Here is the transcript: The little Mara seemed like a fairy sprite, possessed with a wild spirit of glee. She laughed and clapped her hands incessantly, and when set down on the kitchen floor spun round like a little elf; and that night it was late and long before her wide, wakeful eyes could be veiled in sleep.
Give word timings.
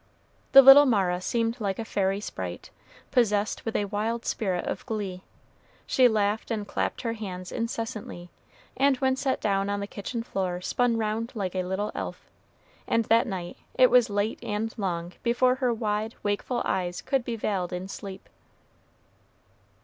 The 0.53 0.63
little 0.63 0.87
Mara 0.87 1.21
seemed 1.21 1.61
like 1.61 1.77
a 1.77 1.85
fairy 1.85 2.19
sprite, 2.19 2.71
possessed 3.11 3.65
with 3.65 3.75
a 3.75 3.85
wild 3.85 4.25
spirit 4.25 4.65
of 4.65 4.83
glee. 4.87 5.21
She 5.85 6.07
laughed 6.07 6.49
and 6.49 6.67
clapped 6.67 7.01
her 7.01 7.13
hands 7.13 7.51
incessantly, 7.51 8.31
and 8.75 8.97
when 8.97 9.15
set 9.15 9.39
down 9.39 9.69
on 9.69 9.79
the 9.79 9.85
kitchen 9.85 10.23
floor 10.23 10.59
spun 10.59 10.97
round 10.97 11.33
like 11.35 11.53
a 11.53 11.61
little 11.61 11.91
elf; 11.93 12.31
and 12.87 13.05
that 13.05 13.27
night 13.27 13.57
it 13.75 13.91
was 13.91 14.09
late 14.09 14.39
and 14.43 14.75
long 14.75 15.13
before 15.21 15.53
her 15.61 15.71
wide, 15.71 16.15
wakeful 16.23 16.63
eyes 16.65 16.99
could 17.03 17.23
be 17.23 17.35
veiled 17.35 17.71
in 17.71 17.87
sleep. 17.87 18.27